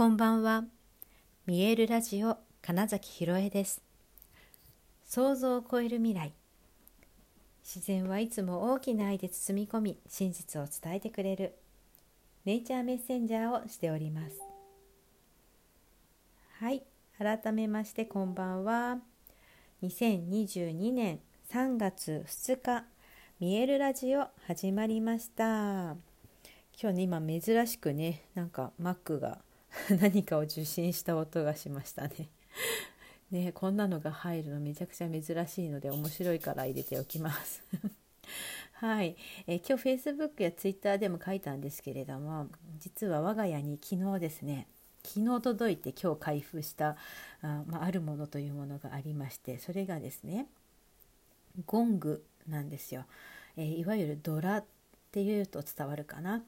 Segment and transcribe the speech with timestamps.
[0.00, 0.64] こんばんは。
[1.44, 3.82] 見えるラジオ金崎ひろえです。
[5.04, 6.32] 想像を超える未来。
[7.62, 11.54] 自然はいつも大きな愛で包み込み、真実を伝えてくれる
[12.46, 14.40] ネイチャーメッセンジャーをしております。
[16.60, 16.82] はい、
[17.18, 19.00] 改めましてこんばんは。
[19.82, 21.20] 2022年
[21.52, 22.86] 3月2日、
[23.38, 25.44] 見えるラジオ始まりました。
[26.80, 29.42] 今日ね今珍しくねなんかマックが
[30.00, 32.28] 何かを受信した音がしましたね。
[33.30, 37.62] ねこんなのが入るのめちゃくちゃ珍しいので面白いから入れておきます。
[38.74, 39.14] はい、
[39.46, 44.68] え、今日 Facebook や Twitter でも書いたんですけれども実は我が家に昨日ですね
[45.04, 46.96] 昨日届いて今日開封した
[47.42, 50.46] あ,、まあ、あるものというものがありましてそれがですね
[51.66, 53.04] ゴングなんですよ、
[53.56, 54.64] えー、いわゆるドラっ
[55.12, 56.42] ていうと伝わるかな、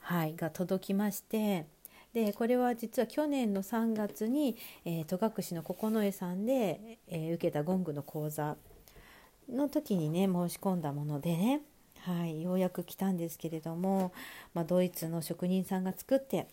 [0.00, 1.66] はい、が届きまして
[2.16, 4.56] でこれは実は去年の3月に、
[4.86, 8.56] えー、戸隠の九重さんで、えー、受けたゴングの講座
[9.52, 11.60] の時にね申し込んだものでね、
[12.00, 14.14] はい、ようやく来たんですけれども、
[14.54, 16.48] まあ、ドイツの職人さんが作って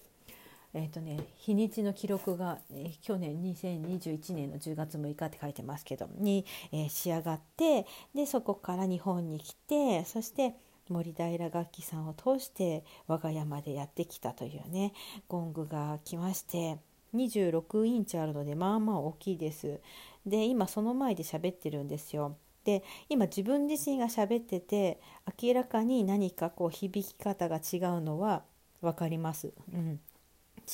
[0.74, 10.56] えーとね、日にちの記録が、えー、去年2021年の10月6日って書いてますけどに、えー、仕上がってでそこから日本に来てそして
[10.90, 14.94] 森平楽器さんを通して我が家までやってきたというね
[15.28, 16.78] ゴングが来まして
[17.14, 19.80] 26インチあるのでまあまあ大きいです。
[20.26, 22.38] で今その前で喋ってるんですよ。
[22.64, 25.00] で今自分自身が喋ってて
[25.42, 28.44] 明らかに何かこう響き方が違うのは
[28.82, 29.54] 分かります。
[29.72, 30.00] うん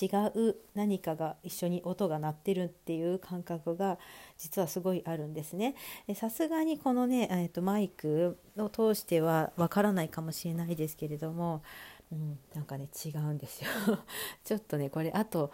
[0.02, 3.98] 違う何かが一緒に音が鳴ってるっていう感覚が
[4.38, 5.76] 実はすごいあるんですね。
[6.16, 11.64] さすがにこのね、えー、とマイクを通してはわからないかもしれないですけれども、
[12.12, 13.70] うん、なんかね違うんですよ。
[14.44, 15.52] ちょっとねこれあと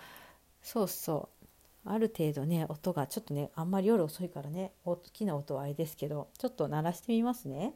[0.62, 7.76] そうそうある程度ね音がちょっとねあんまり夜遅いからね大きな音はあれですけどちょっと鳴らしてみますね。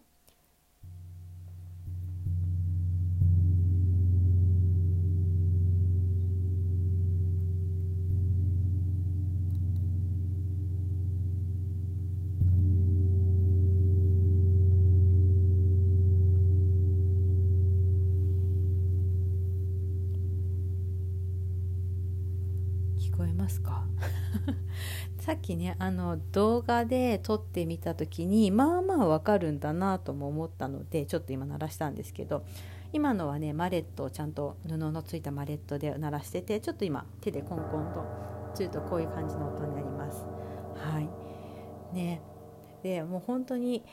[23.19, 23.83] こえますか
[25.29, 32.43] さっきねあの動画で撮ってみた時にまあまあわかるんだなとも思ったのでちょっと今鳴らしたんですけど
[32.93, 40.25] 今のはねマレットをちゃんと布のついたマレットで鳴らしててちょっと今手でコンコンとするとこういう感じの音になります。
[40.73, 42.23] はいね
[42.81, 43.85] でもう本当に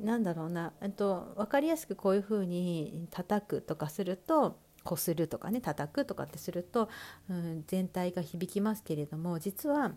[0.00, 6.88] 何だろうなと分かりやすくこういう風に叩くとかするとこするとかね叩くとかってすると、
[7.28, 9.92] うん、全体が響きますけれども実は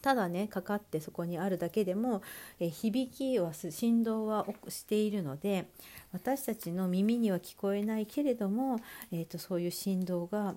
[0.00, 2.22] ただねかかってそこにあるだけでも
[2.58, 5.66] え響きは振動はしているので
[6.12, 8.80] 私たちの耳には聞こえないけれども、
[9.12, 10.54] えーと、そういう振動が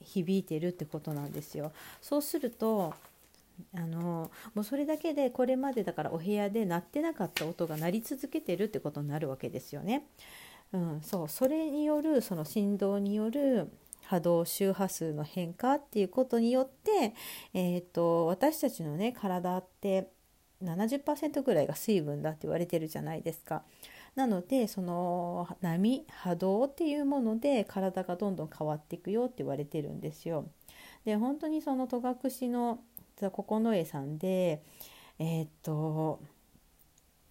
[0.00, 1.72] 響いてるってことなんですよ。
[2.00, 2.94] そうすると
[3.74, 10.04] あのもうそれだけでこれまでだからお部屋で鳴ってなかった音が鳴り続けてるってことになるわけですよね。
[10.72, 13.70] うん、そうそれによるその振動による
[14.08, 17.14] 波動周波数の変化っていうことによって、
[17.52, 20.08] えーと、私たちのね体って
[20.64, 23.64] 70%ぐらいが水分だって言われてるじゃないですか。
[24.14, 30.46] なのでその波波動っていうもので体がどんどん変わっていくよって言われてるんですよ。
[31.04, 32.80] で本当にその戸隠の
[33.20, 34.62] 九重さんで
[35.18, 36.20] えー、っと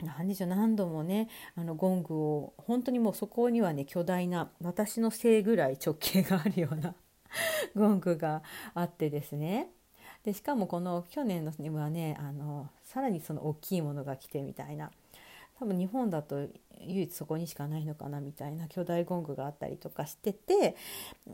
[0.03, 6.93] 何でしょう何度もねあのゴングを本当にもうそこにはね巨大な私の背ぐらい直径があるような
[7.75, 8.43] ゴングが
[8.73, 9.69] あってですね。
[10.23, 14.91] でしかもこの去年のにはねあのさらにその大きいものが来てみたいな。
[15.59, 16.47] 多分日本だと
[16.81, 20.75] 唯一そこにしかないのかなみたいな巨大ゴングがあったりとかしてて、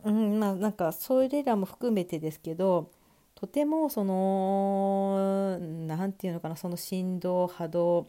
[0.04, 2.90] うんまあ、なんかそれらも含めてですけど
[3.36, 8.08] とてもその何て言うのかなその振動波動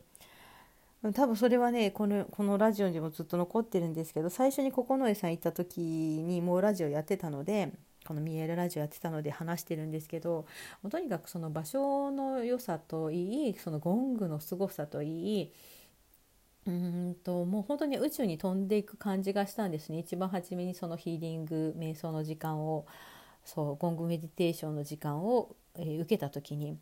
[1.12, 7.72] 多分それはねこのこのラジオにもずっと残ってるんですけど最初に九重さん行った時にもうラジオやってたので
[8.06, 10.46] この見えるラジオやってたので話してるんですけど
[10.90, 15.52] とにかくその場所の良さといいそのゴングの凄さといい
[16.66, 19.98] うんともう本当に宇宙に飛んでいく感じがしたんですね。
[19.98, 22.86] 一番初めにそのヒーリング瞑想の時間を
[23.44, 26.78] そうゴングメディテーションの時間を、えー、受けた時に。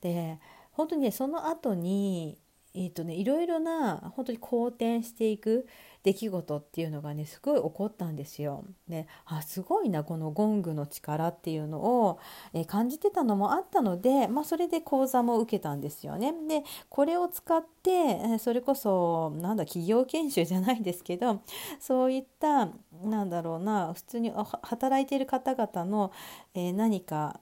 [0.00, 0.38] で
[0.72, 2.38] 本当にねその後に
[2.76, 5.66] えーとね、いろいろな本当に好転していく
[6.02, 8.64] 出来事っていうのがねすごい起こったんですよ。
[8.86, 12.20] であすごいなこのゴングの力っていうのを、
[12.52, 16.32] えー、感じてたのもあったので、まあ、それで講座も受けたんですよね。
[16.48, 21.40] でこれを使ってえそれこそなんだ企業研修じゃないですけど
[21.80, 22.68] そういった
[23.02, 24.32] なんだろうな普通に
[24.62, 26.12] 働いている方々の、
[26.54, 27.40] えー、何か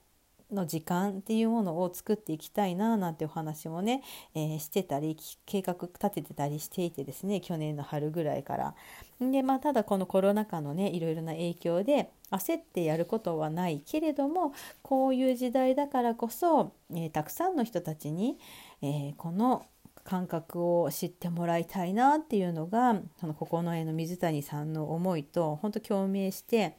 [0.54, 4.02] の時間っていうものを作っていきたいななんてお話もね、
[4.34, 5.16] えー、してたり
[5.46, 8.74] 計画立ててたりしていてですね去年の春ぐらいから。
[9.20, 14.52] でまあただこのコロナ禍のねいろいろな影響で焦ってやることはないけれども
[14.82, 18.38] こういう時代だからこそ、えー、たくさんの人たちに、
[18.82, 19.66] えー、この
[20.04, 26.76] 感覚を知ってもらいたいなっていうのがその九重の水谷さんの思いと本当共鳴して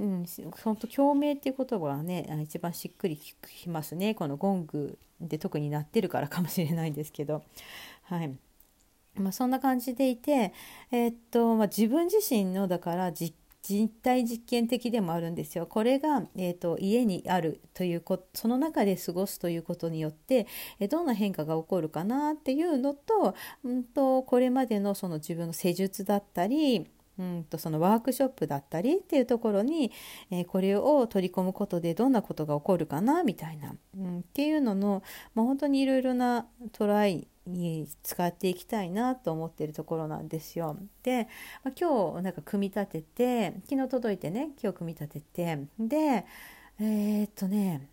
[0.00, 0.24] うん、
[0.64, 4.14] 本当共鳴っていう言葉がね一番しっくりきますね。
[4.14, 7.42] このゴングで特になってるからかもしれないんですけど。
[8.04, 8.34] はい。
[9.16, 10.54] まあ、そんな感じでいて、
[10.90, 13.34] えー、っとまあ、自分自身のだから実
[14.02, 15.66] 体実験的でもあるんですよ。
[15.66, 20.46] これが、えーと、家にあるということその中で過ごすということによって、
[20.78, 26.88] えどんな変化が起こるかなっていうのと,、うんとこれまでのその自分の施術だったり
[27.20, 29.92] うんとそのワークショップだったりっていうところに、
[30.30, 35.02] えー、これを取り込むことでどんなことが起こるかなみたいな、うん、っていうのの、
[35.34, 40.78] まあ、本当にいろいろなトライに使っていきたいなと思ってるところなんですよ。
[41.02, 41.28] で、
[41.62, 46.24] まあ、今日なんか組み立てて昨日届いてね今日組み立ててで
[46.78, 47.86] えー、っとね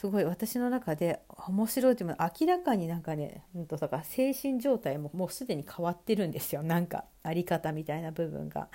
[0.00, 8.68] すごい私の中で面白いというの明らかになんかね、うん、とだから精神状態ももうすでに変わってるんですよなんかあり方みたいな部分が。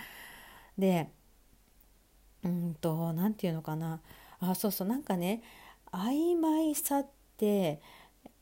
[0.78, 1.10] で
[2.44, 4.02] うんと何て言うのかな
[4.40, 5.42] あそうそうなんかね
[5.92, 7.08] 曖昧さっ
[7.38, 7.82] て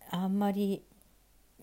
[0.09, 0.83] あんまり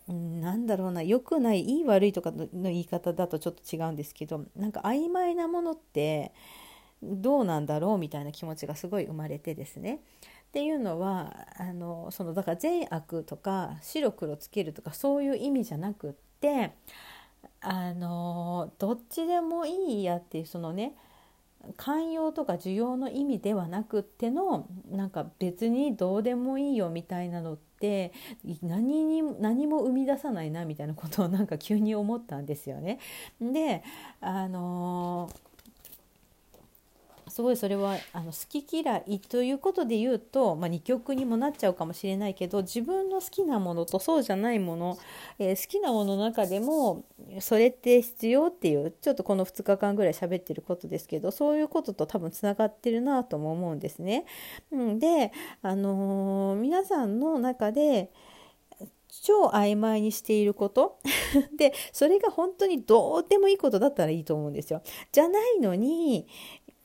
[0.08, 6.32] うんなんだろうな良くないいい悪いとかの言い方だとちょっと違うんですけどなんか曖昧なものって
[7.02, 10.00] どうなんだろうみたいな気持ちがすごい生まれてですね
[10.48, 16.72] っていうのはあのそのだから善悪とか白黒つけるとかそういう意味じゃなくって
[17.60, 20.94] あのどっちでもいいやっていうそのね
[21.76, 28.12] 寛容とか需要の意味ではなくってのなんか別にどうでもいいよみたいなのって
[28.62, 32.98] 何に何も生み出さないなみたいなことをなんか急に思ったんですよね。
[33.40, 33.82] で
[34.20, 35.49] あのー
[37.30, 44.98] すごいそれはあの好き嫌いということで言うと、まあ、二極にもなっちゃうかもしれないけど自分の好きなものとそうじゃないもの、
[45.38, 47.04] えー、好きなものの中でも
[47.40, 54.24] それって必要っていうちょっとこの2日間ぐらい喋ってることですけどそういうことと多分つながってるなとも思うんですね。
[54.72, 55.32] うん、で、
[55.62, 58.10] あのー、皆さんの中で
[59.22, 60.98] 超曖昧にしていること
[61.56, 64.82] でそれが本当にどうでもいいことだったらいいと思うんですよ。
[65.12, 66.26] じゃないのに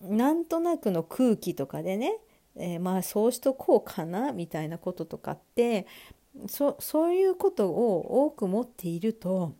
[0.02, 2.18] なんとなくの空気とかでね、
[2.56, 5.88] えー、まあそうしとこうかなみたいなこととかって
[6.48, 9.54] そそういうことを多く持っていると、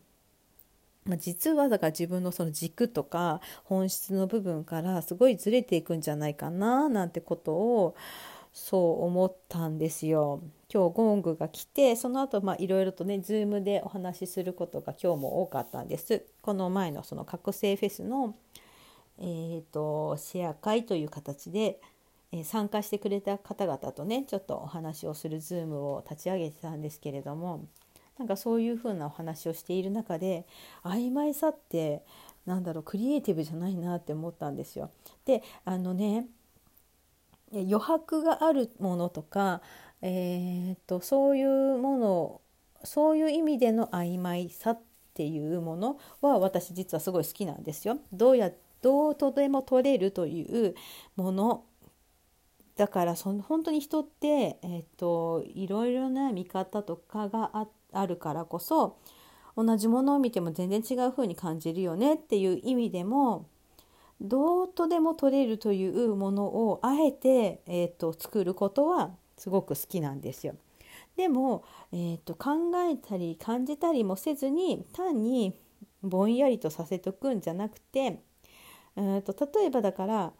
[1.04, 7.96] まあ、実はだから自分のその軸とか本質の部分からすごいずれていくんじゃないかななんてことを
[8.52, 10.40] そう思ったんですよ。
[10.72, 16.24] 今日ゴングが来てその後いろいろとね Zoom でお話しすることが今日も多かったんです。
[16.40, 18.34] この前のその覚醒フェスの
[19.18, 21.80] えーと、シェア会という形で、
[22.32, 27.66] えー、参加してくれた方々とねちょっとお話をする Zoom を立ち上げてたんですけれども
[28.18, 30.46] なんかそういうふうなお話をしている中で
[30.82, 32.02] 曖昧さって
[32.46, 34.90] なんだろうクリエイティブじゃないなって思ったんですよ。
[35.24, 36.26] であのね
[37.52, 39.60] 余白があるものとか、
[40.02, 42.40] えーとそういうもの
[42.84, 44.80] そういう意味での曖昧さっ
[45.14, 47.98] ていうものは私実はすごい好きなんですよ。
[48.12, 50.74] どうやってどうとでも取れるという
[51.16, 51.64] もの
[52.76, 58.98] だからその本当に人って、えーと、いろいろな見方とかがあるからこそ
[59.56, 63.48] 同じものを見ても全然違う風に感じるよねっていう意味でも
[64.20, 70.54] どうとでも取れるというものをあえて、えーと、作ることはすごく好きなんですよ。
[71.16, 75.58] でも、えーと考えたり感じたりもせずに単に
[76.02, 78.22] ぼんやりとさせとくんじゃなくて
[78.96, 80.32] えーと、例えばだから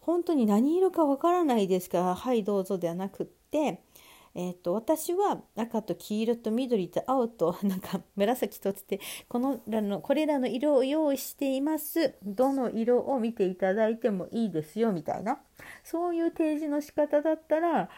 [0.00, 3.82] 本当に何色かわからないですからはいどうぞではなくって、
[4.34, 12.14] えーと、私は赤と黄色と緑と青と なんか紫とつってこのらのこれらの色を用意しています。
[12.24, 15.40] どの色を見ていただいてもいいですよみたいな。
[15.84, 17.88] そういう提示の仕方だったら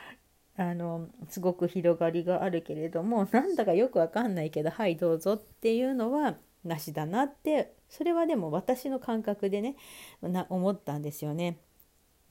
[0.57, 9.77] あのすごく広がりがあるけれどもなんだかよくわかんないけど「はいどうぞ」っていうのはなしだなってそれはでも私の感覚でね
[10.23, 11.59] な思ったんですよね。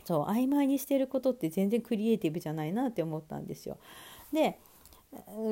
[0.05, 3.77] そう曖昧にしてることって全然クリエイティブじゃないなって思ったんですよ。
[4.33, 4.59] で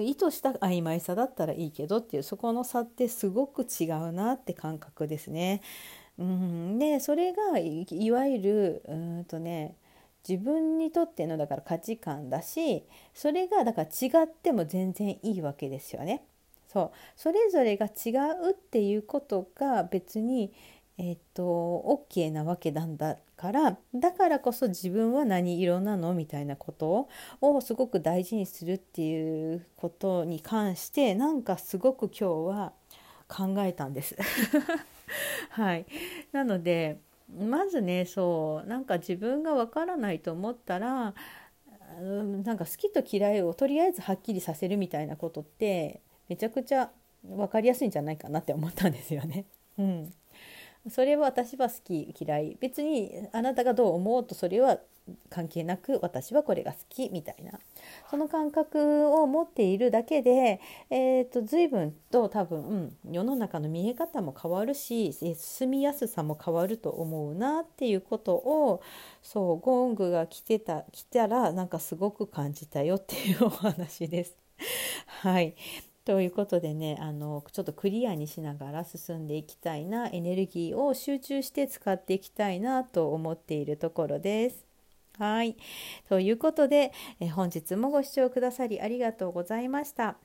[0.01, 5.61] 意図した曖昧さだったらいいけどっていうそこの差ってすごく違うなって感覚ですね。
[6.17, 9.75] うん、でそれがいわゆるうんとね
[10.27, 12.83] 自分にとってのだから価値観だし
[13.13, 16.23] それがだから違っても全然いいわけですよね。
[16.71, 18.11] そうそれぞれが違
[18.47, 20.53] うっていうことが別に
[20.97, 21.43] えっと
[22.09, 27.09] OK なわけなんだからだからこそ自分は何色なのみたいなこと
[27.41, 32.73] をすごく大事にするっていうことに関してなんかすごく今日は
[33.27, 34.15] 考えたんです。
[35.49, 35.85] はい、
[36.31, 36.99] なので
[37.29, 41.13] まずねそうなんか自分がわからないと思ったら
[41.99, 46.01] なんか好きと嫌いをとりあえずはっきりさせるみたいなことって
[46.31, 46.89] めちゃくちゃ
[47.25, 49.43] 分かりやすいんじゃないかなって思ったんですよね。
[49.77, 50.13] うん、
[50.89, 54.79] それは私は好き嫌い別にあなたがどう思うとそれは
[55.29, 57.59] 関係なく私はこれが好きみたいな
[58.09, 62.63] その感覚を持っているだけで、えーと、随分と多分、
[63.03, 68.81] うん、世の中の見え方も変わるし進みやすさも変わると思うなっていうことを
[69.21, 74.37] そうゴングが来てた来たらなんかすごく感じたよっていうお話です。
[75.07, 75.55] はい
[76.03, 84.65] ということでねあのちょっとクリアにしながら進んでいきたいなエネルギーを集中して使っていきたいなと思っているところです。
[85.17, 85.55] はい。
[86.09, 90.17] ということで、え本日もご視聴くださりありがとうございました。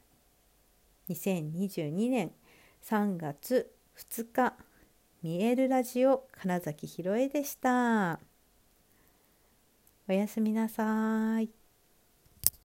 [1.11, 2.33] 2022年
[2.83, 4.54] 3月2日、
[5.23, 8.21] 見えるラジオ金崎ひろえでした。
[10.09, 11.56] おやすみなさい。